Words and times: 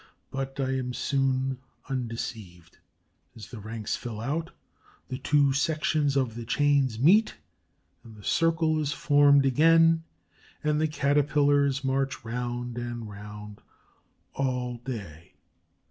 But 0.31 0.59
I 0.59 0.75
am 0.77 0.93
soon 0.95 1.59
undeceived. 1.87 2.79
As 3.35 3.51
the 3.51 3.59
ranks 3.59 3.95
fill 3.95 4.19
out, 4.19 4.49
the 5.09 5.19
two 5.19 5.53
sections 5.53 6.17
of 6.17 6.33
the 6.33 6.43
chain 6.43 6.89
meet 6.99 7.35
and 8.03 8.15
the 8.15 8.23
circle 8.23 8.79
is 8.79 8.93
formed 8.93 9.45
again. 9.45 10.03
Again 10.63 10.79
the 10.79 10.87
Caterpillars 10.87 11.83
march 11.83 12.25
round 12.25 12.79
and 12.79 13.07
round 13.07 13.61
all 14.33 14.77
day. 14.77 15.33